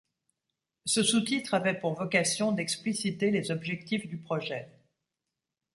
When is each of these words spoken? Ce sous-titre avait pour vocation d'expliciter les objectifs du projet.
Ce 0.87 1.03
sous-titre 1.03 1.53
avait 1.53 1.77
pour 1.79 1.93
vocation 1.93 2.51
d'expliciter 2.51 3.29
les 3.29 3.51
objectifs 3.51 4.07
du 4.07 4.17
projet. 4.17 4.67